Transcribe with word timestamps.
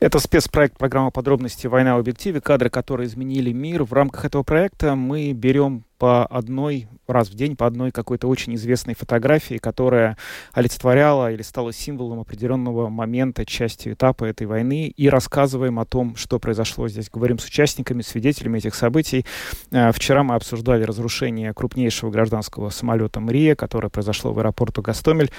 Это 0.00 0.18
спецпроект 0.18 0.78
программы 0.78 1.10
подробности 1.10 1.66
«Война 1.66 1.94
в 1.94 1.98
объективе», 1.98 2.40
кадры, 2.40 2.70
которые 2.70 3.06
изменили 3.06 3.52
мир. 3.52 3.84
В 3.84 3.92
рамках 3.92 4.24
этого 4.24 4.42
проекта 4.42 4.94
мы 4.94 5.32
берем 5.32 5.84
по 5.98 6.24
одной, 6.24 6.88
раз 7.06 7.28
в 7.28 7.34
день, 7.34 7.54
по 7.54 7.66
одной 7.66 7.90
какой-то 7.90 8.26
очень 8.26 8.54
известной 8.54 8.94
фотографии, 8.94 9.58
которая 9.58 10.16
олицетворяла 10.54 11.30
или 11.30 11.42
стала 11.42 11.74
символом 11.74 12.18
определенного 12.18 12.88
момента, 12.88 13.44
части 13.44 13.92
этапа 13.92 14.24
этой 14.24 14.46
войны, 14.46 14.88
и 14.88 15.10
рассказываем 15.10 15.78
о 15.78 15.84
том, 15.84 16.16
что 16.16 16.38
произошло 16.38 16.88
здесь. 16.88 17.10
Говорим 17.10 17.38
с 17.38 17.44
участниками, 17.44 18.00
свидетелями 18.00 18.56
этих 18.56 18.74
событий. 18.74 19.26
Э, 19.70 19.92
вчера 19.92 20.22
мы 20.22 20.34
обсуждали 20.34 20.82
разрушение 20.82 21.52
крупнейшего 21.52 22.10
гражданского 22.10 22.70
самолета 22.70 23.20
«Мрия», 23.20 23.54
которое 23.54 23.90
произошло 23.90 24.32
в 24.32 24.38
аэропорту 24.38 24.80
Гастомель. 24.80 25.30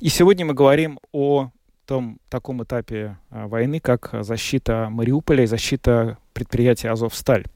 И 0.00 0.08
сегодня 0.08 0.44
мы 0.44 0.54
говорим 0.54 0.98
о 1.12 1.50
том 1.88 2.18
таком 2.28 2.62
этапе 2.62 3.16
а, 3.30 3.48
войны, 3.48 3.80
как 3.80 4.10
защита 4.20 4.88
Мариуполя 4.90 5.44
и 5.44 5.46
защита 5.46 6.18
предприятия 6.34 6.90
«Азовсталь». 6.90 7.46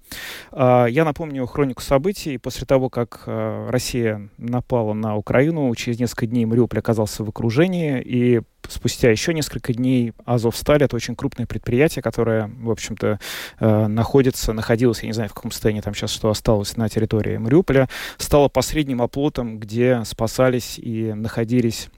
А, 0.51 0.87
я 0.87 1.05
напомню 1.05 1.47
хронику 1.47 1.83
событий. 1.83 2.38
После 2.38 2.66
того, 2.66 2.88
как 2.88 3.24
а, 3.27 3.71
Россия 3.71 4.30
напала 4.38 4.95
на 4.95 5.16
Украину, 5.16 5.73
через 5.74 6.01
несколько 6.01 6.27
дней 6.27 6.47
Мариуполь 6.47 6.79
оказался 6.79 7.24
в 7.24 7.29
окружении, 7.29 8.01
и 8.01 8.41
спустя 8.66 9.10
еще 9.10 9.34
несколько 9.34 9.74
дней 9.74 10.15
«Азовсталь»— 10.24 10.83
это 10.85 10.96
очень 10.96 11.15
крупное 11.15 11.46
предприятие, 11.46 12.02
которое, 12.02 12.51
в 12.59 12.71
общем-то, 12.71 13.21
находится, 13.60 14.55
находилось, 14.55 15.02
я 15.02 15.09
не 15.09 15.12
знаю, 15.12 15.29
в 15.29 15.35
каком 15.35 15.51
состоянии 15.51 15.83
там 15.83 15.95
сейчас 15.95 16.10
что 16.10 16.30
осталось 16.30 16.77
на 16.79 16.88
территории 16.88 17.37
Мариуполя, 17.37 17.88
стало 18.16 18.49
последним 18.49 19.02
оплотом, 19.02 19.59
где 19.59 20.02
спасались 20.05 20.79
и 20.79 21.12
находились 21.12 21.91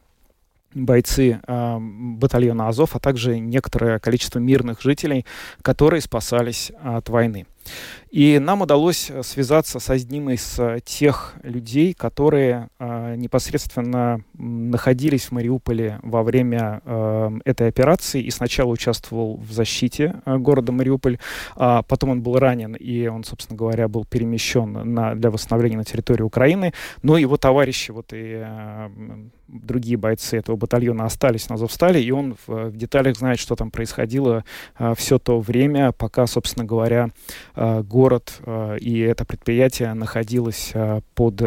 бойцы 0.74 1.40
э, 1.46 1.78
батальона 1.80 2.68
Азов, 2.68 2.96
а 2.96 3.00
также 3.00 3.38
некоторое 3.38 3.98
количество 3.98 4.38
мирных 4.38 4.82
жителей, 4.82 5.24
которые 5.62 6.00
спасались 6.00 6.72
от 6.82 7.08
войны. 7.08 7.46
И 8.14 8.38
нам 8.38 8.62
удалось 8.62 9.10
э, 9.10 9.24
связаться 9.24 9.80
с 9.80 9.90
одним 9.90 10.30
из 10.30 10.56
э, 10.60 10.78
тех 10.84 11.34
людей, 11.42 11.94
которые 11.94 12.68
э, 12.78 13.16
непосредственно 13.16 14.20
находились 14.34 15.24
в 15.24 15.32
Мариуполе 15.32 15.98
во 16.04 16.22
время 16.22 16.80
э, 16.84 17.30
этой 17.44 17.66
операции 17.66 18.22
и 18.22 18.30
сначала 18.30 18.70
участвовал 18.70 19.38
в 19.38 19.50
защите 19.50 20.14
э, 20.26 20.36
города 20.36 20.70
Мариуполь, 20.70 21.18
а 21.56 21.82
потом 21.82 22.10
он 22.10 22.22
был 22.22 22.38
ранен 22.38 22.74
и 22.74 23.08
он, 23.08 23.24
собственно 23.24 23.58
говоря, 23.58 23.88
был 23.88 24.04
перемещен 24.04 24.94
на, 24.94 25.16
для 25.16 25.32
восстановления 25.32 25.78
на 25.78 25.84
территории 25.84 26.22
Украины. 26.22 26.72
Но 27.02 27.18
его 27.18 27.36
товарищи, 27.36 27.90
вот 27.90 28.12
и 28.12 28.44
э, 28.46 28.90
другие 29.48 29.96
бойцы 29.96 30.36
этого 30.36 30.54
батальона 30.54 31.04
остались 31.04 31.48
на 31.48 31.56
Азовстале, 31.56 32.00
и 32.00 32.12
он 32.12 32.36
в, 32.46 32.70
в 32.70 32.76
деталях 32.76 33.16
знает, 33.16 33.40
что 33.40 33.56
там 33.56 33.72
происходило 33.72 34.44
э, 34.78 34.94
все 34.96 35.18
то 35.18 35.40
время, 35.40 35.90
пока, 35.90 36.28
собственно 36.28 36.64
говоря, 36.64 37.10
э, 37.56 37.82
город 37.82 38.03
э, 38.44 38.78
и 38.80 39.00
это 39.00 39.24
предприятие 39.24 39.94
находилось 39.94 40.72
э, 40.74 41.00
под 41.14 41.42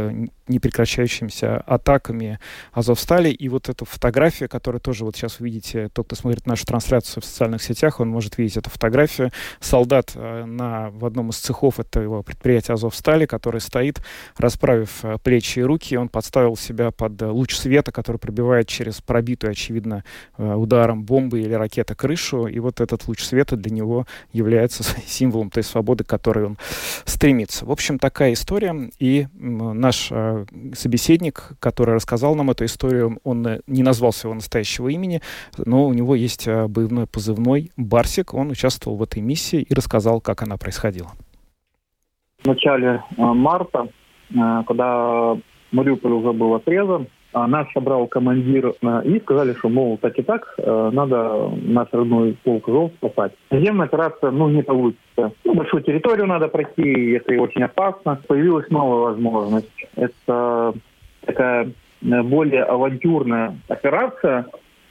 непрекращающимися 0.47 1.57
атаками 1.57 2.39
Азовстали. 2.71 3.29
И 3.29 3.49
вот 3.49 3.69
эту 3.69 3.85
фотографию, 3.85 4.49
которую 4.49 4.81
тоже 4.81 5.05
вот 5.05 5.15
сейчас 5.15 5.39
вы 5.39 5.47
видите, 5.47 5.89
тот, 5.93 6.07
кто 6.07 6.15
смотрит 6.15 6.45
нашу 6.45 6.65
трансляцию 6.65 7.21
в 7.23 7.25
социальных 7.25 7.61
сетях, 7.61 7.99
он 7.99 8.09
может 8.09 8.37
видеть 8.37 8.57
эту 8.57 8.69
фотографию. 8.69 9.31
Солдат 9.59 10.11
э, 10.15 10.45
на, 10.45 10.89
в 10.91 11.05
одном 11.05 11.29
из 11.29 11.37
цехов 11.37 11.79
этого 11.79 12.21
предприятия 12.21 12.73
Азовстали, 12.73 13.25
который 13.25 13.61
стоит, 13.61 14.01
расправив 14.37 15.03
э, 15.03 15.17
плечи 15.23 15.59
и 15.59 15.63
руки, 15.63 15.97
он 15.97 16.09
подставил 16.09 16.55
себя 16.55 16.91
под 16.91 17.21
луч 17.21 17.55
света, 17.55 17.91
который 17.91 18.17
пробивает 18.17 18.67
через 18.67 19.01
пробитую, 19.01 19.51
очевидно, 19.51 20.03
э, 20.37 20.53
ударом 20.53 21.03
бомбы 21.03 21.41
или 21.41 21.53
ракеты 21.53 21.95
крышу. 21.95 22.47
И 22.47 22.59
вот 22.59 22.81
этот 22.81 23.07
луч 23.07 23.23
света 23.23 23.55
для 23.55 23.71
него 23.71 24.05
является 24.31 24.83
символом 25.05 25.49
той 25.49 25.63
свободы, 25.63 26.03
к 26.03 26.07
которой 26.07 26.45
он 26.45 26.57
стремится. 27.05 27.65
В 27.65 27.71
общем, 27.71 27.99
такая 27.99 28.33
история. 28.33 28.91
И 28.99 29.27
наш 29.33 30.11
собеседник, 30.73 31.51
который 31.59 31.95
рассказал 31.95 32.35
нам 32.35 32.51
эту 32.51 32.65
историю, 32.65 33.19
он 33.23 33.45
э, 33.47 33.59
не 33.67 33.83
назвал 33.83 34.11
своего 34.11 34.35
настоящего 34.35 34.89
имени, 34.89 35.21
но 35.57 35.85
у 35.85 35.93
него 35.93 36.15
есть 36.15 36.47
э, 36.47 36.67
боевной 36.67 37.07
позывной 37.07 37.71
«Барсик». 37.77 38.33
Он 38.33 38.51
участвовал 38.51 38.97
в 38.97 39.03
этой 39.03 39.21
миссии 39.21 39.61
и 39.61 39.73
рассказал, 39.73 40.21
как 40.21 40.43
она 40.43 40.57
происходила. 40.57 41.11
В 42.43 42.47
начале 42.47 43.03
э, 43.17 43.21
марта, 43.21 43.89
когда 44.67 45.37
Мариуполь 45.71 46.11
уже 46.11 46.33
был 46.33 46.55
отрезан, 46.55 47.07
нас 47.45 47.67
собрал 47.73 48.07
командир 48.07 48.73
и 49.03 49.19
сказали, 49.19 49.53
что, 49.53 49.69
мол, 49.69 49.97
так 49.97 50.17
и 50.17 50.23
так, 50.23 50.55
надо 50.57 51.51
наш 51.61 51.87
родной 51.91 52.37
полк 52.43 52.67
Жол 52.67 52.91
спасать. 52.97 53.33
Наземная 53.51 53.85
операция, 53.85 54.31
ну, 54.31 54.49
не 54.49 54.63
получится. 54.63 55.31
Ну, 55.43 55.53
большую 55.53 55.83
территорию 55.83 56.25
надо 56.25 56.47
пройти, 56.47 57.11
это 57.11 57.39
очень 57.39 57.63
опасно. 57.63 58.19
Появилась 58.27 58.69
новая 58.69 59.11
возможность. 59.11 59.85
Это 59.95 60.73
такая 61.25 61.69
более 62.01 62.63
авантюрная 62.63 63.57
операция, 63.67 64.45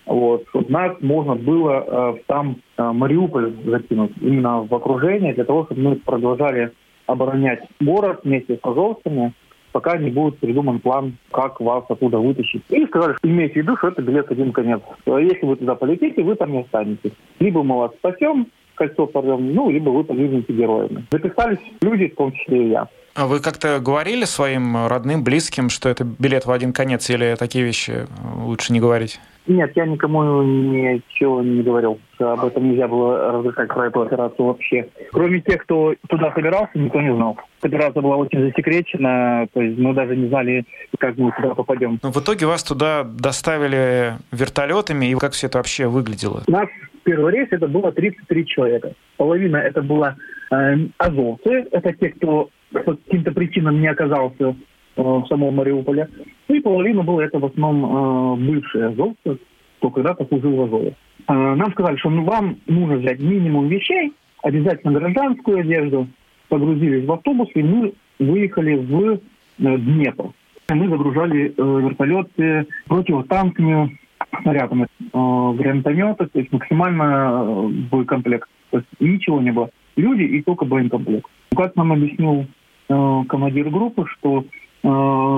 вот, 0.06 0.44
чтобы 0.50 0.70
нас 0.70 0.96
можно 1.00 1.34
было 1.34 1.72
э, 1.72 2.12
в 2.12 2.18
сам 2.28 2.56
э, 2.76 2.82
Мариуполь 2.82 3.52
закинуть, 3.64 4.12
именно 4.20 4.62
в 4.62 4.74
окружение, 4.74 5.34
для 5.34 5.44
того, 5.44 5.64
чтобы 5.64 5.80
мы 5.82 5.96
продолжали 5.96 6.72
оборонять 7.06 7.64
город 7.80 8.20
вместе 8.24 8.56
с 8.56 8.60
азовцами, 8.62 9.32
пока 9.76 9.98
не 9.98 10.08
будет 10.08 10.38
придуман 10.38 10.80
план, 10.80 11.18
как 11.30 11.60
вас 11.60 11.84
оттуда 11.90 12.18
вытащить. 12.18 12.62
И 12.70 12.86
сказали, 12.86 13.12
что 13.18 13.28
имейте 13.28 13.52
в 13.52 13.56
виду, 13.56 13.76
что 13.76 13.88
это 13.88 14.00
билет 14.00 14.30
один 14.30 14.50
конец. 14.50 14.80
Если 15.04 15.44
вы 15.44 15.56
туда 15.56 15.74
полетите, 15.74 16.22
вы 16.22 16.34
там 16.34 16.52
не 16.52 16.60
останетесь. 16.60 17.12
Либо 17.40 17.62
мы 17.62 17.76
вас 17.76 17.90
спасем, 17.98 18.46
кольцо 18.74 19.06
порвем, 19.06 19.52
ну, 19.52 19.68
либо 19.68 19.90
вы 19.90 20.02
погибнете 20.02 20.50
героями. 20.54 21.04
Записались 21.10 21.58
люди, 21.82 22.08
в 22.08 22.14
том 22.14 22.32
числе 22.32 22.64
и 22.64 22.70
я. 22.70 22.88
А 23.16 23.26
вы 23.26 23.40
как-то 23.40 23.80
говорили 23.80 24.24
своим 24.24 24.86
родным, 24.86 25.24
близким, 25.24 25.70
что 25.70 25.88
это 25.88 26.04
билет 26.04 26.44
в 26.44 26.50
один 26.50 26.74
конец, 26.74 27.08
или 27.08 27.34
такие 27.38 27.64
вещи 27.64 28.06
лучше 28.44 28.74
не 28.74 28.80
говорить? 28.80 29.18
Нет, 29.46 29.72
я 29.74 29.86
никому 29.86 30.42
ничего 30.42 31.40
не 31.40 31.62
говорил. 31.62 31.98
Об 32.18 32.44
этом 32.44 32.68
нельзя 32.68 32.88
было 32.88 33.32
разрешать 33.32 33.68
про 33.68 33.86
эту 33.86 34.02
операцию 34.02 34.46
вообще. 34.46 34.88
Кроме 35.12 35.40
тех, 35.40 35.62
кто 35.62 35.94
туда 36.08 36.32
собирался, 36.34 36.72
никто 36.74 37.00
не 37.00 37.14
знал. 37.14 37.38
Операция 37.62 38.02
была 38.02 38.16
очень 38.16 38.40
засекречена, 38.40 39.46
то 39.52 39.62
есть 39.62 39.78
мы 39.78 39.94
даже 39.94 40.14
не 40.14 40.28
знали, 40.28 40.64
как 40.98 41.16
мы 41.16 41.32
туда 41.32 41.54
попадем. 41.54 41.98
Но 42.02 42.12
в 42.12 42.18
итоге 42.18 42.44
вас 42.46 42.64
туда 42.64 43.04
доставили 43.04 44.14
вертолетами, 44.30 45.06
и 45.06 45.14
как 45.14 45.32
все 45.32 45.46
это 45.46 45.58
вообще 45.58 45.86
выглядело? 45.86 46.42
Нас 46.48 46.68
первый 47.04 47.32
рейс 47.32 47.48
это 47.50 47.68
было 47.68 47.92
33 47.92 48.46
человека. 48.46 48.92
Половина 49.16 49.56
это 49.56 49.80
была 49.80 50.16
э, 50.50 50.74
азовцы, 50.98 51.66
это 51.70 51.92
те, 51.92 52.10
кто 52.10 52.50
по 52.72 52.94
каким-то 52.94 53.32
причинам 53.32 53.80
не 53.80 53.88
оказался 53.88 54.48
э, 54.96 55.02
в 55.02 55.26
самом 55.28 55.54
Мариуполе. 55.54 56.08
Ну 56.48 56.54
и 56.54 56.60
половина 56.60 57.02
была 57.02 57.24
это 57.24 57.38
в 57.38 57.44
основном 57.46 57.84
э, 57.84 58.52
бывшие 58.52 58.86
азовцы, 58.86 59.38
кто 59.78 59.90
когда-то 59.90 60.24
служил 60.26 60.56
в 60.56 60.62
Азове. 60.62 60.96
Э, 61.28 61.32
нам 61.32 61.70
сказали, 61.72 61.96
что 61.96 62.10
ну, 62.10 62.24
вам 62.24 62.56
нужно 62.66 62.96
взять 62.96 63.20
минимум 63.20 63.68
вещей, 63.68 64.12
обязательно 64.42 64.98
гражданскую 64.98 65.60
одежду, 65.60 66.08
погрузились 66.48 67.06
в 67.06 67.12
автобус, 67.12 67.48
и 67.54 67.62
мы 67.62 67.92
выехали 68.18 68.76
в 68.76 69.12
э, 69.12 69.18
Днепр. 69.58 70.30
Мы 70.68 70.88
загружали 70.88 71.54
э, 71.56 71.80
вертолеты 71.80 72.66
противотанками 72.86 73.98
снарядами, 74.42 74.86
э, 75.00 75.06
гранатометы, 75.12 76.26
то 76.26 76.38
есть 76.38 76.52
максимально 76.52 77.68
боекомплект. 77.90 78.48
То 78.70 78.78
есть 78.78 78.88
ничего 79.00 79.40
не 79.40 79.52
было. 79.52 79.70
Люди 79.96 80.22
и 80.22 80.42
только 80.42 80.64
боекомплект. 80.64 81.26
Как 81.56 81.76
нам 81.76 81.92
объяснил 81.92 82.46
э, 82.88 83.22
командир 83.28 83.70
группы, 83.70 84.04
что 84.18 84.44
э, 84.82 84.88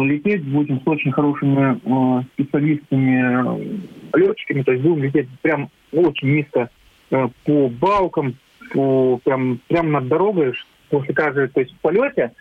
лететь 0.04 0.44
будем 0.44 0.80
с 0.80 0.86
очень 0.86 1.12
хорошими 1.12 1.78
э, 1.82 2.22
специалистами, 2.34 4.16
летчиками, 4.16 4.62
то 4.62 4.72
есть 4.72 4.84
будем 4.84 5.02
лететь 5.02 5.28
прям 5.42 5.70
очень 5.92 6.36
низко 6.36 6.70
э, 7.10 7.28
по 7.44 7.68
балкам, 7.68 8.36
по, 8.72 9.18
прям, 9.24 9.60
прям 9.68 9.92
над 9.92 10.08
дорогой, 10.08 10.54
после 10.90 11.14
каждой, 11.14 11.48
то 11.48 11.60
есть 11.60 11.74
в 11.74 11.78
полете, 11.80 12.32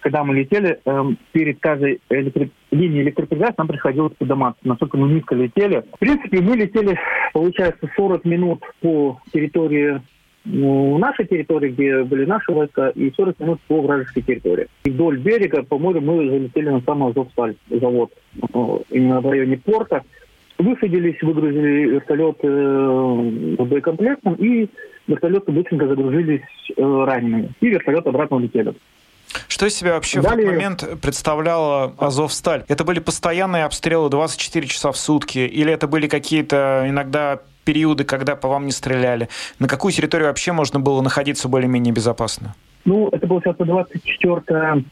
когда 0.00 0.24
мы 0.24 0.34
летели, 0.34 0.80
э, 0.84 1.04
перед 1.32 1.60
каждой 1.60 2.00
электри... 2.08 2.50
линией 2.70 3.02
электропередач 3.02 3.54
нам 3.56 3.68
приходилось 3.68 4.14
подниматься, 4.14 4.60
насколько 4.64 4.96
мы 4.96 5.08
низко 5.08 5.34
летели. 5.34 5.84
В 5.94 5.98
принципе, 5.98 6.40
мы 6.40 6.56
летели, 6.56 6.98
получается, 7.32 7.88
40 7.96 8.24
минут 8.24 8.62
по 8.80 9.20
территории 9.32 10.00
нашей 10.44 11.26
территории, 11.26 11.70
где 11.70 12.02
были 12.02 12.24
наши 12.24 12.52
войска, 12.52 12.88
и 12.90 13.12
40 13.14 13.40
минут 13.40 13.60
по 13.68 13.82
вражеской 13.82 14.22
территории. 14.22 14.68
И 14.84 14.90
вдоль 14.90 15.18
берега, 15.18 15.62
по 15.62 15.78
морю, 15.78 16.00
мы 16.00 16.28
залетели 16.28 16.70
на 16.70 16.80
самый 16.80 17.10
Азовсталь 17.10 17.56
завод, 17.68 18.12
именно 18.90 19.20
в 19.20 19.30
районе 19.30 19.58
порта. 19.58 20.02
Высадились, 20.58 21.20
выгрузили 21.22 21.90
вертолеты 21.90 22.46
э, 22.46 23.64
боекомплектом, 23.64 24.34
и 24.34 24.68
вертолеты 25.06 25.52
быстренько 25.52 25.88
загрузились 25.88 26.42
э, 26.76 26.82
ранеными. 26.82 27.50
И 27.60 27.68
вертолет 27.68 28.06
обратно 28.06 28.36
улетели. 28.36 28.74
Что 29.48 29.66
из 29.66 29.74
себя 29.74 29.94
вообще 29.94 30.20
Далее... 30.20 30.46
в 30.46 30.50
тот 30.50 30.54
момент 30.54 31.00
представляла 31.00 31.94
Азовсталь? 31.98 32.64
Это 32.68 32.84
были 32.84 32.98
постоянные 32.98 33.64
обстрелы 33.64 34.10
24 34.10 34.66
часа 34.66 34.92
в 34.92 34.98
сутки? 34.98 35.38
Или 35.38 35.72
это 35.72 35.86
были 35.86 36.08
какие-то 36.08 36.84
иногда 36.86 37.40
периоды, 37.64 38.04
когда 38.04 38.36
по 38.36 38.48
вам 38.48 38.66
не 38.66 38.72
стреляли? 38.72 39.28
На 39.58 39.68
какую 39.68 39.92
территорию 39.92 40.28
вообще 40.28 40.52
можно 40.52 40.80
было 40.80 41.00
находиться 41.00 41.48
более-менее 41.48 41.92
безопасно? 41.92 42.54
Ну, 42.84 43.08
это 43.08 43.26
было 43.26 43.40
сейчас 43.40 43.56
24 43.56 44.84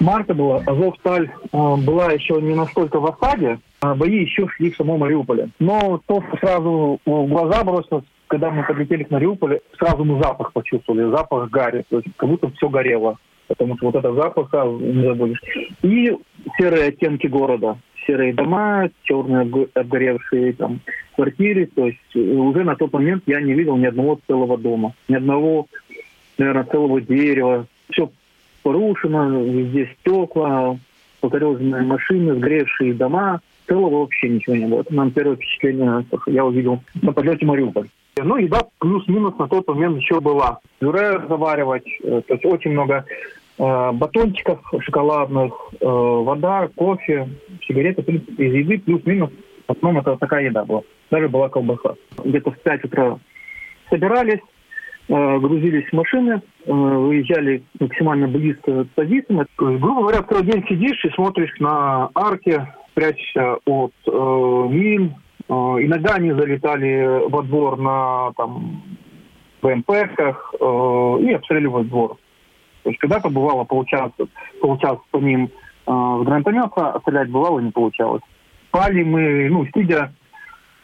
марта 0.00 0.34
было. 0.34 0.62
Азовсталь 0.66 1.30
э, 1.30 1.48
была 1.52 2.12
еще 2.12 2.40
не 2.40 2.54
настолько 2.54 3.00
в 3.00 3.06
осаде, 3.06 3.58
а 3.80 3.94
бои 3.94 4.22
еще 4.22 4.48
шли 4.48 4.70
в 4.70 4.76
самом 4.76 5.00
Мариуполе. 5.00 5.50
Но 5.58 6.00
то, 6.06 6.22
что 6.22 6.36
сразу 6.38 7.00
в 7.04 7.26
глаза 7.26 7.64
бросилось, 7.64 8.04
когда 8.26 8.50
мы 8.50 8.64
подлетели 8.64 9.04
к 9.04 9.10
Мариуполю, 9.10 9.60
сразу 9.78 10.04
мы 10.04 10.20
запах 10.22 10.52
почувствовали, 10.52 11.10
запах 11.10 11.50
гари, 11.50 11.84
то 11.88 11.98
есть 11.98 12.08
как 12.16 12.28
будто 12.28 12.50
все 12.50 12.68
горело. 12.68 13.18
Потому 13.46 13.76
что 13.76 13.86
вот 13.86 13.94
этот 13.96 14.14
запах, 14.14 14.48
а, 14.52 14.64
не 14.66 15.06
забудешь. 15.06 15.40
И 15.82 16.16
серые 16.58 16.88
оттенки 16.88 17.26
города. 17.26 17.78
Серые 18.06 18.32
дома, 18.32 18.88
черные 19.02 19.68
обгоревшие 19.74 20.54
там 20.54 20.80
квартиры. 21.14 21.66
То 21.66 21.86
есть 21.86 21.98
э, 22.14 22.18
уже 22.18 22.64
на 22.64 22.76
тот 22.76 22.92
момент 22.92 23.22
я 23.26 23.40
не 23.40 23.54
видел 23.54 23.76
ни 23.76 23.86
одного 23.86 24.20
целого 24.26 24.58
дома, 24.58 24.94
ни 25.08 25.14
одного 25.14 25.66
наверное, 26.38 26.64
целого 26.64 27.00
дерева. 27.00 27.66
Все 27.90 28.10
порушено, 28.62 29.42
везде 29.42 29.94
стекла, 30.00 30.78
покореженные 31.20 31.82
машины, 31.82 32.34
сгоревшие 32.34 32.94
дома. 32.94 33.40
Целого 33.66 34.00
вообще 34.00 34.28
ничего 34.28 34.56
не 34.56 34.66
было. 34.66 34.80
Это 34.80 34.94
нам 34.94 35.10
первое 35.10 35.36
впечатление, 35.36 36.04
я 36.26 36.44
увидел 36.44 36.82
на 37.00 37.12
подлете 37.12 37.46
Мариуполь. 37.46 37.88
Ну, 38.22 38.36
еда 38.36 38.60
плюс-минус 38.78 39.36
на 39.38 39.48
тот 39.48 39.66
момент 39.68 39.96
еще 39.96 40.20
была. 40.20 40.60
Пюре 40.78 41.20
заваривать, 41.28 41.86
э, 42.02 42.22
то 42.26 42.34
есть 42.34 42.44
очень 42.44 42.70
много 42.72 43.04
э, 43.58 43.92
батончиков 43.92 44.60
шоколадных, 44.80 45.52
э, 45.80 45.84
вода, 45.84 46.68
кофе, 46.76 47.28
сигареты, 47.66 48.02
в 48.02 48.04
принципе, 48.04 48.46
из 48.46 48.54
еды 48.54 48.78
плюс-минус. 48.78 49.30
В 49.68 49.72
основном 49.72 50.02
это 50.02 50.16
такая 50.16 50.44
еда 50.44 50.64
была. 50.64 50.82
Даже 51.10 51.28
была 51.28 51.48
колбаса. 51.48 51.94
Где-то 52.22 52.50
в 52.50 52.58
5 52.58 52.84
утра 52.84 53.18
собирались, 53.90 54.40
Э, 55.06 55.38
грузились 55.38 55.86
в 55.90 55.92
машины, 55.92 56.40
э, 56.64 56.72
выезжали 56.72 57.62
максимально 57.78 58.26
близко 58.26 58.84
к 58.84 58.88
позициям. 58.94 59.46
Грубо 59.58 60.00
говоря, 60.00 60.22
второй 60.22 60.44
день 60.44 60.64
сидишь 60.66 61.04
и 61.04 61.10
смотришь 61.10 61.52
на 61.58 62.08
арки, 62.14 62.66
прячешься 62.94 63.58
от 63.66 63.92
э, 64.06 64.66
мин. 64.70 65.14
Э, 65.46 65.52
иногда 65.52 66.14
они 66.14 66.32
залетали 66.32 67.28
во 67.28 67.42
двор 67.42 67.78
на 67.78 68.32
там, 68.38 68.82
БМП-ках 69.60 70.54
э, 70.58 71.16
и 71.20 71.32
обстреливают 71.34 71.88
двор. 71.88 72.16
То 72.84 72.88
есть 72.88 72.98
когда-то 72.98 73.28
бывало 73.28 73.64
получалось, 73.64 74.14
получалось 74.62 75.00
по 75.10 75.18
ним 75.18 75.50
э, 75.86 75.90
с 75.90 76.24
гранатомета, 76.24 76.92
а 76.92 77.00
стрелять 77.00 77.30
бывало 77.30 77.60
не 77.60 77.72
получалось. 77.72 78.22
Спали 78.74 79.04
мы, 79.04 79.48
ну, 79.50 79.66
сидя 79.72 80.12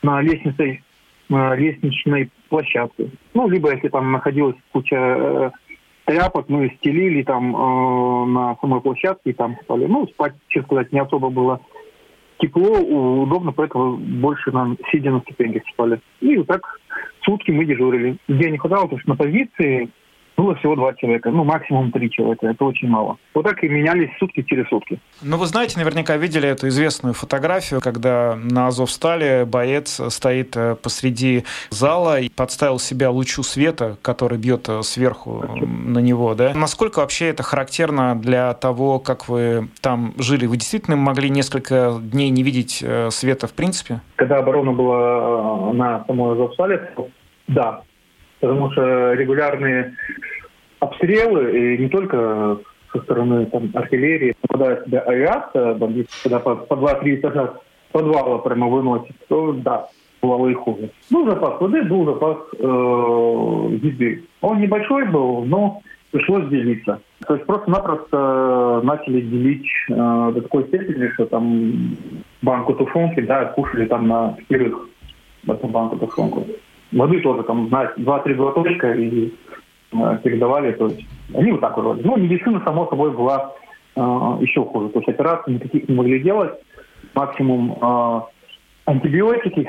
на 0.03 0.23
лестнице 0.23 0.81
э, 1.29 1.57
лестничной 1.57 2.31
площадки. 2.49 3.11
Ну, 3.35 3.49
либо 3.49 3.73
если 3.73 3.89
там 3.89 4.13
находилась 4.13 4.55
куча 4.71 4.95
э, 4.97 5.51
тряпок, 6.05 6.49
мы 6.49 6.73
стелили 6.79 7.25
там 7.25 7.57
э, 7.57 8.27
на 8.27 8.57
самой 8.61 8.81
площадке 8.81 9.31
и 9.31 9.33
там 9.33 9.57
спали. 9.65 9.87
Ну, 9.87 10.07
спать, 10.07 10.35
честно 10.47 10.69
сказать, 10.69 10.93
не 10.93 11.01
особо 11.01 11.31
было 11.31 11.61
тепло, 12.39 12.79
удобно, 12.79 13.51
поэтому 13.51 13.97
больше 13.97 14.53
нам 14.53 14.79
сидя 14.93 15.11
на 15.11 15.21
ступеньках 15.23 15.65
спали. 15.73 16.01
И 16.21 16.37
вот 16.37 16.47
так 16.47 16.63
сутки 17.23 17.51
мы 17.51 17.65
дежурили. 17.65 18.19
Где 18.29 18.53
не 18.53 18.59
хватало, 18.59 18.85
потому 18.85 19.01
что 19.01 19.11
на 19.11 19.17
позиции 19.17 19.91
было 20.41 20.55
всего 20.55 20.75
два 20.75 20.95
человека, 20.95 21.31
ну, 21.31 21.45
максимум 21.45 21.93
три 21.93 22.11
человека, 22.11 22.47
это 22.47 22.65
очень 22.65 22.89
мало. 22.89 23.19
Вот 23.35 23.45
так 23.45 23.63
и 23.63 23.69
менялись 23.69 24.11
сутки 24.19 24.43
через 24.43 24.67
сутки. 24.69 24.99
Ну, 25.23 25.37
вы 25.37 25.47
знаете, 25.47 25.79
наверняка 25.79 26.17
видели 26.17 26.49
эту 26.49 26.69
известную 26.69 27.13
фотографию, 27.13 27.81
когда 27.83 28.37
на 28.37 28.69
Азовстале 28.69 29.45
боец 29.45 30.01
стоит 30.09 30.57
э, 30.57 30.77
посреди 30.77 31.45
зала 31.69 32.21
и 32.21 32.31
подставил 32.31 32.79
себя 32.79 33.11
лучу 33.11 33.43
света, 33.43 33.99
который 34.01 34.39
бьет 34.39 34.67
э, 34.69 34.83
сверху 34.83 35.45
на 35.61 35.99
него, 35.99 36.35
да? 36.35 36.53
Насколько 36.55 37.01
вообще 37.01 37.27
это 37.27 37.43
характерно 37.43 38.19
для 38.19 38.55
того, 38.55 38.99
как 38.99 39.29
вы 39.29 39.69
там 39.83 40.15
жили? 40.17 40.47
Вы 40.47 40.57
действительно 40.57 40.97
могли 40.97 41.29
несколько 41.29 41.99
дней 42.01 42.31
не 42.31 42.43
видеть 42.43 42.83
э, 42.83 43.11
света 43.11 43.47
в 43.47 43.53
принципе? 43.53 44.01
Когда 44.17 44.39
оборона 44.39 44.73
была 44.73 45.73
на 45.75 46.05
самой 46.07 46.33
Азовстале, 46.33 46.95
да, 47.47 47.83
потому 48.41 48.73
что 48.73 49.13
регулярные 49.13 49.95
обстрелы, 50.81 51.75
и 51.75 51.79
не 51.79 51.89
только 51.89 52.59
со 52.93 53.01
стороны 53.03 53.47
там, 53.47 53.71
артиллерии, 53.75 54.35
попадает 54.41 54.85
себе 54.85 54.99
авиация, 54.99 55.75
бомбит, 55.75 56.09
когда 56.23 56.41
по, 56.41 56.57
по 56.57 56.75
2-3 56.75 57.17
этажа 57.17 57.55
подвала 57.93 58.39
прямо 58.39 58.69
выносит, 58.69 59.15
то 59.29 59.53
да, 59.53 59.87
бывало 60.21 60.49
и 60.49 60.55
хуже. 60.55 60.91
Был 61.11 61.29
запас 61.29 61.61
воды, 61.61 61.83
был 61.83 62.05
запас 62.05 62.39
э, 62.59 63.79
еды. 63.83 64.25
Он 64.41 64.61
небольшой 64.61 65.07
был, 65.07 65.45
но 65.45 65.81
пришлось 66.11 66.49
делиться. 66.49 67.01
То 67.27 67.35
есть 67.35 67.47
просто-напросто 67.47 68.81
начали 68.83 69.21
делить 69.21 69.69
э, 69.89 69.95
до 69.95 70.41
такой 70.43 70.65
степени, 70.65 71.09
что 71.15 71.27
там 71.27 71.97
банку 72.43 72.75
тушенки, 72.75 73.21
да, 73.21 73.47
кушали 73.47 73.87
там 73.87 74.09
на 74.09 74.37
четырех 74.41 74.89
эту 75.47 75.69
банку 75.69 75.97
тушенку. 75.97 76.47
Воды 76.93 77.21
тоже 77.21 77.45
там, 77.45 77.69
знаете, 77.69 77.93
два-три 77.99 78.35
глоточка 78.35 78.93
и 78.93 79.33
Э, 79.50 79.50
передавали. 79.91 80.73
То 80.73 80.87
есть 80.89 81.07
они 81.35 81.53
вот 81.53 81.61
так 81.61 81.77
вроде. 81.77 82.03
Ну, 82.05 82.17
медицина, 82.17 82.63
само 82.65 82.89
собой, 82.89 83.11
была 83.11 83.53
э, 83.97 84.01
еще 84.41 84.65
хуже. 84.65 84.89
То 84.91 85.01
есть 85.01 85.09
операции 85.09 85.53
никаких 85.53 85.89
не 85.89 85.95
могли 85.95 86.21
делать. 86.21 86.53
Максимум 87.15 87.79
э, 87.81 88.21
антибиотики 88.87 89.69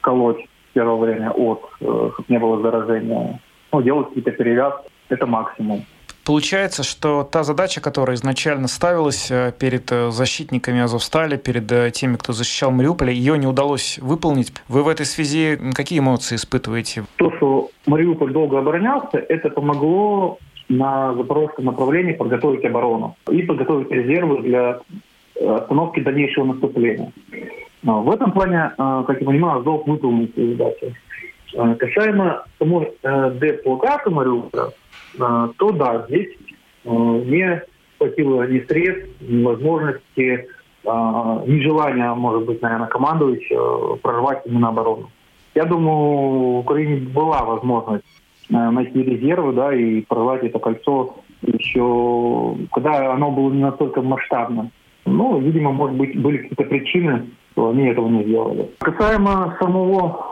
колоть 0.00 0.44
первое 0.72 0.96
время 0.96 1.30
от, 1.30 1.64
э, 1.80 2.10
чтобы 2.14 2.26
не 2.28 2.38
было 2.38 2.60
заражения. 2.62 3.40
Ну, 3.72 3.82
делать 3.82 4.08
какие-то 4.08 4.32
перевязки. 4.32 4.88
Это 5.08 5.26
максимум. 5.26 5.84
Получается, 6.24 6.84
что 6.84 7.24
та 7.24 7.42
задача, 7.42 7.80
которая 7.80 8.14
изначально 8.16 8.68
ставилась 8.68 9.28
э, 9.30 9.52
перед 9.58 9.90
э, 9.90 10.10
защитниками 10.12 10.80
Азовстали, 10.80 11.36
перед 11.36 11.70
э, 11.72 11.90
теми, 11.90 12.14
кто 12.14 12.32
защищал 12.32 12.70
Мариуполь, 12.70 13.10
ее 13.10 13.36
не 13.36 13.48
удалось 13.48 13.98
выполнить. 14.00 14.52
Вы 14.68 14.84
в 14.84 14.88
этой 14.88 15.04
связи 15.04 15.58
какие 15.74 15.98
эмоции 15.98 16.36
испытываете? 16.36 17.04
То, 17.16 17.32
что 17.36 17.70
Мариуполь 17.86 18.32
долго 18.32 18.60
оборонялся, 18.60 19.18
это 19.18 19.50
помогло 19.50 20.38
на 20.68 21.12
запорожском 21.14 21.64
направлении 21.64 22.12
подготовить 22.12 22.64
оборону 22.64 23.16
и 23.28 23.42
подготовить 23.42 23.90
резервы 23.90 24.42
для 24.42 24.78
остановки 25.44 25.98
дальнейшего 25.98 26.44
наступления. 26.44 27.12
В 27.82 28.10
этом 28.10 28.30
плане, 28.30 28.70
как 28.76 29.20
я 29.20 29.26
понимаю, 29.26 29.60
Азов 29.60 29.86
выполнил 29.88 30.28
свою 30.32 30.52
задачу. 30.52 30.94
Касаемо 31.78 32.44
самой 32.58 32.92
деблокады 33.02 34.10
Мариуполя, 34.10 34.70
то 35.18 35.72
да, 35.72 36.06
здесь 36.08 36.28
а, 36.84 36.90
не 36.90 37.62
хватило 37.98 38.46
ни 38.48 38.60
средств, 38.60 39.08
ни 39.20 39.42
возможности, 39.42 40.46
а, 40.84 41.42
ни 41.46 41.60
желания, 41.60 42.12
может 42.14 42.44
быть, 42.46 42.62
наверное, 42.62 42.88
командующего 42.88 43.96
прорвать 43.96 44.42
именно 44.46 44.68
оборону. 44.68 45.10
Я 45.54 45.64
думаю, 45.64 45.96
в 45.96 46.58
Украине 46.60 46.96
была 47.08 47.44
возможность 47.44 48.04
найти 48.48 49.02
резервы, 49.02 49.52
да, 49.52 49.74
и 49.74 50.00
прорвать 50.02 50.44
это 50.44 50.58
кольцо 50.58 51.16
еще, 51.42 52.56
когда 52.72 53.12
оно 53.12 53.30
было 53.30 53.50
не 53.50 53.62
настолько 53.62 54.02
масштабным. 54.02 54.70
Ну, 55.04 55.38
видимо, 55.40 55.72
может 55.72 55.96
быть, 55.96 56.18
были 56.20 56.38
какие-то 56.38 56.64
причины, 56.64 57.26
что 57.52 57.70
они 57.70 57.88
этого 57.88 58.08
не 58.08 58.24
сделали. 58.24 58.70
Касаемо 58.78 59.56
самого 59.60 60.31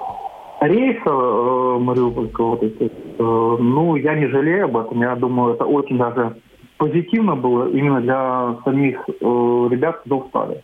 рейса 0.61 1.11
э, 1.11 1.79
вот 1.79 2.63
эти, 2.63 2.85
э, 2.85 2.91
ну, 3.19 3.97
я 3.97 4.15
не 4.15 4.27
жалею 4.29 4.67
об 4.67 4.77
этом. 4.77 5.01
Я 5.01 5.17
думаю, 5.17 5.55
это 5.55 5.65
очень 5.65 5.99
даже 5.99 6.37
позитивно 6.81 7.37
было 7.37 7.71
именно 7.71 8.01
для 8.01 8.57
самих 8.65 8.99
э, 9.09 9.69
ребят, 9.71 10.01
кто 10.01 10.21
встали. 10.21 10.63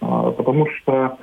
Э, 0.00 0.32
потому 0.36 0.66
что 0.66 1.18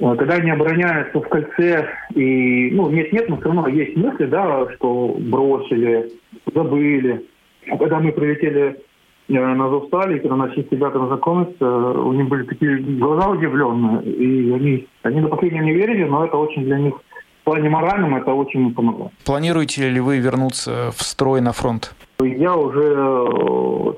э, 0.00 0.16
когда 0.16 0.34
они 0.34 0.50
обороняются 0.50 1.20
в 1.20 1.28
кольце, 1.28 1.88
и, 2.14 2.70
ну, 2.72 2.90
нет-нет, 2.90 3.28
но 3.28 3.36
все 3.36 3.46
равно 3.46 3.68
есть 3.68 3.96
мысли, 3.96 4.24
да, 4.26 4.66
что 4.74 5.14
бросили, 5.18 6.10
забыли. 6.54 7.26
А 7.70 7.76
когда 7.76 8.00
мы 8.00 8.12
прилетели 8.12 8.78
на 9.28 9.68
Зовстали, 9.68 10.18
когда 10.18 10.36
начали 10.36 10.62
с 10.62 10.72
ребятами 10.72 11.06
знакомиться, 11.06 11.64
у 11.64 12.12
них 12.12 12.28
были 12.28 12.44
такие 12.44 12.78
глаза 12.78 13.30
удивленные, 13.30 14.02
и 14.02 14.52
они, 14.52 14.86
они 15.02 15.20
до 15.20 15.28
последнего 15.28 15.62
не 15.62 15.72
верили, 15.72 16.04
но 16.04 16.24
это 16.24 16.36
очень 16.36 16.64
для 16.64 16.78
них 16.78 16.94
в 17.42 17.44
плане 17.44 17.68
моральном 17.68 18.14
это 18.14 18.32
очень 18.32 18.72
помогло. 18.72 19.10
Планируете 19.24 19.88
ли 19.90 20.00
вы 20.00 20.18
вернуться 20.18 20.92
в 20.92 21.02
строй 21.02 21.40
на 21.40 21.52
фронт? 21.52 21.92
Я 22.20 22.54
уже 22.54 22.94
э, 22.94 23.92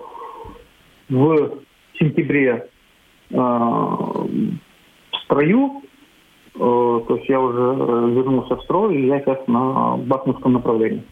в 1.10 1.58
сентябре 1.98 2.70
э, 3.30 3.36
в 3.36 4.28
строю, 5.24 5.82
э, 6.54 6.58
то 6.58 7.16
есть 7.16 7.28
я 7.28 7.38
уже 7.38 7.60
вернулся 8.14 8.56
в 8.56 8.62
строй, 8.62 8.96
и 8.96 9.06
я 9.06 9.20
сейчас 9.20 9.46
на 9.46 9.98
Бахмутском 9.98 10.54
направлении. 10.54 11.02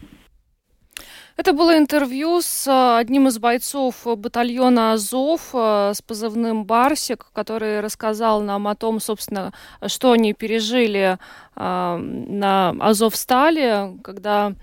Это 1.43 1.51
было 1.51 1.77
интервью 1.77 2.39
с 2.41 2.67
э, 2.67 2.97
одним 2.99 3.27
из 3.27 3.37
бойцов 3.37 3.95
батальона 4.05 4.93
Азов 4.93 5.49
э, 5.53 5.91
с 5.93 6.01
позывным 6.01 6.63
«Барсик», 6.63 7.25
который 7.33 7.81
рассказал 7.81 8.39
нам 8.39 8.65
о 8.65 8.75
том, 8.75 9.01
собственно, 9.01 9.51
что 9.87 10.13
они 10.13 10.33
пережили 10.33 11.17
э, 11.57 11.97
на 11.97 12.69
Азовстале, 12.79 13.97
когда 14.05 14.53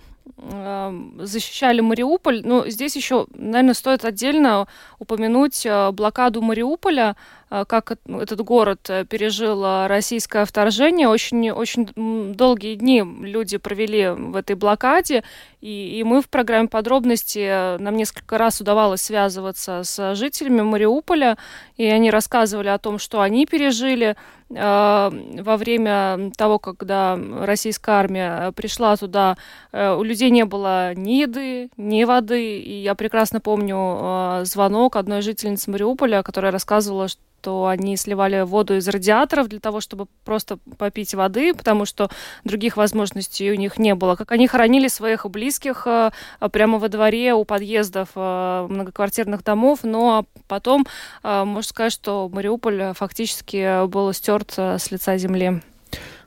защищали 1.18 1.80
Мариуполь. 1.80 2.42
Ну, 2.44 2.66
здесь 2.68 2.96
еще, 2.96 3.26
наверное, 3.34 3.74
стоит 3.74 4.04
отдельно 4.04 4.66
упомянуть 4.98 5.66
блокаду 5.92 6.40
Мариуполя, 6.42 7.16
Э, 7.50 7.64
как 7.66 7.92
этот 8.06 8.40
город 8.42 8.88
э, 8.88 9.04
пережил 9.04 9.64
э, 9.64 9.86
российское 9.88 10.44
вторжение. 10.44 11.08
Очень, 11.08 11.50
очень 11.50 11.88
долгие 12.34 12.76
дни 12.76 13.02
люди 13.02 13.58
провели 13.58 14.10
в 14.10 14.36
этой 14.36 14.54
блокаде, 14.54 15.24
и, 15.60 15.98
и 15.98 16.04
мы 16.04 16.22
в 16.22 16.28
программе 16.28 16.68
подробности, 16.68 17.76
нам 17.78 17.96
несколько 17.96 18.38
раз 18.38 18.60
удавалось 18.60 19.02
связываться 19.02 19.82
с 19.82 20.14
жителями 20.14 20.62
Мариуполя, 20.62 21.36
и 21.76 21.84
они 21.84 22.10
рассказывали 22.10 22.68
о 22.68 22.78
том, 22.78 22.98
что 22.98 23.20
они 23.20 23.46
пережили 23.46 24.16
во 24.48 25.56
время 25.56 26.32
того, 26.36 26.58
когда 26.58 27.16
российская 27.42 27.92
армия 27.92 28.50
пришла 28.50 28.96
туда, 28.96 29.36
у 29.72 30.02
людей 30.02 30.29
не 30.30 30.44
было 30.44 30.94
ни 30.94 31.20
еды, 31.20 31.70
ни 31.76 32.04
воды. 32.04 32.58
И 32.58 32.82
я 32.82 32.94
прекрасно 32.94 33.40
помню 33.40 34.44
звонок 34.44 34.96
одной 34.96 35.22
жительницы 35.22 35.70
Мариуполя, 35.70 36.22
которая 36.22 36.52
рассказывала, 36.52 37.08
что 37.08 37.20
что 37.40 37.66
они 37.66 37.96
сливали 37.96 38.42
воду 38.42 38.76
из 38.76 38.86
радиаторов 38.88 39.48
для 39.48 39.60
того, 39.60 39.80
чтобы 39.80 40.06
просто 40.24 40.58
попить 40.76 41.14
воды, 41.14 41.54
потому 41.54 41.86
что 41.86 42.10
других 42.44 42.76
возможностей 42.76 43.50
у 43.50 43.54
них 43.54 43.78
не 43.78 43.94
было. 43.94 44.14
Как 44.14 44.32
они 44.32 44.46
хоронили 44.46 44.88
своих 44.88 45.26
близких 45.26 45.86
э, 45.86 46.10
прямо 46.52 46.78
во 46.78 46.88
дворе 46.88 47.32
у 47.34 47.44
подъездов 47.44 48.10
э, 48.14 48.66
многоквартирных 48.68 49.42
домов, 49.42 49.80
но 49.82 50.26
потом 50.48 50.86
э, 51.22 51.44
можно 51.44 51.68
сказать, 51.68 51.92
что 51.92 52.28
Мариуполь 52.28 52.92
фактически 52.94 53.86
был 53.86 54.12
стерт 54.12 54.58
с 54.58 54.90
лица 54.90 55.16
земли. 55.16 55.62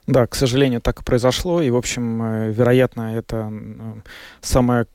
Да, 0.06 0.26
к 0.26 0.34
сожалению, 0.34 0.80
так 0.80 1.00
и 1.00 1.04
произошло. 1.04 1.62
И, 1.62 1.70
в 1.70 1.76
общем, 1.76 2.50
вероятно, 2.50 3.16
это 3.16 3.52
самое 4.40 4.86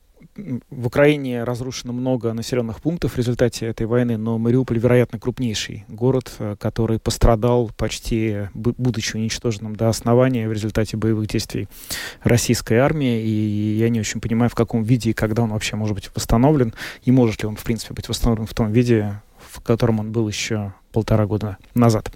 в 0.70 0.86
Украине 0.86 1.44
разрушено 1.44 1.92
много 1.92 2.32
населенных 2.32 2.80
пунктов 2.80 3.12
в 3.12 3.16
результате 3.16 3.66
этой 3.66 3.86
войны, 3.86 4.16
но 4.16 4.38
Мариуполь, 4.38 4.78
вероятно, 4.78 5.18
крупнейший 5.18 5.84
город, 5.88 6.32
э, 6.38 6.56
который 6.58 6.98
пострадал 6.98 7.70
почти, 7.76 8.48
будучи 8.54 9.16
уничтоженным 9.16 9.76
до 9.76 9.88
основания 9.88 10.48
в 10.48 10.52
результате 10.52 10.96
боевых 10.96 11.28
действий 11.28 11.68
российской 12.22 12.74
армии. 12.74 13.22
И 13.22 13.76
я 13.76 13.88
не 13.88 14.00
очень 14.00 14.20
понимаю, 14.20 14.50
в 14.50 14.54
каком 14.54 14.82
виде 14.82 15.10
и 15.10 15.14
когда 15.14 15.42
он 15.42 15.50
вообще 15.50 15.76
может 15.76 15.94
быть 15.94 16.10
восстановлен, 16.14 16.74
и 17.02 17.10
может 17.10 17.42
ли 17.42 17.48
он, 17.48 17.56
в 17.56 17.64
принципе, 17.64 17.94
быть 17.94 18.08
восстановлен 18.08 18.46
в 18.46 18.54
том 18.54 18.70
виде, 18.72 19.20
в 19.38 19.60
котором 19.60 20.00
он 20.00 20.12
был 20.12 20.28
еще 20.28 20.72
полтора 20.92 21.26
года 21.26 21.56
назад. 21.74 22.10